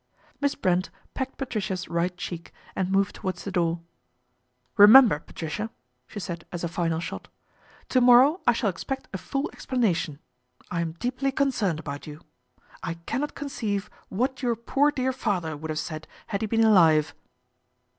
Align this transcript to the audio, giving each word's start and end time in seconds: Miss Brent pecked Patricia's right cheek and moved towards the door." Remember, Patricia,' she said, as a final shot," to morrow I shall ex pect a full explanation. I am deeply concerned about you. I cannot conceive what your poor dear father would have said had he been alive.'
Miss 0.39 0.55
Brent 0.55 0.89
pecked 1.13 1.37
Patricia's 1.37 1.87
right 1.87 2.17
cheek 2.17 2.51
and 2.75 2.91
moved 2.91 3.13
towards 3.13 3.43
the 3.43 3.51
door." 3.51 3.81
Remember, 4.75 5.19
Patricia,' 5.19 5.69
she 6.07 6.19
said, 6.19 6.43
as 6.51 6.63
a 6.63 6.67
final 6.67 6.99
shot," 6.99 7.27
to 7.89 8.01
morrow 8.01 8.41
I 8.47 8.53
shall 8.53 8.69
ex 8.69 8.83
pect 8.83 9.07
a 9.13 9.19
full 9.19 9.47
explanation. 9.53 10.17
I 10.71 10.81
am 10.81 10.93
deeply 10.93 11.31
concerned 11.31 11.79
about 11.79 12.07
you. 12.07 12.21
I 12.81 12.95
cannot 12.95 13.35
conceive 13.35 13.91
what 14.09 14.41
your 14.41 14.55
poor 14.55 14.89
dear 14.89 15.13
father 15.13 15.55
would 15.55 15.69
have 15.69 15.77
said 15.77 16.07
had 16.25 16.41
he 16.41 16.47
been 16.47 16.63
alive.' 16.63 17.13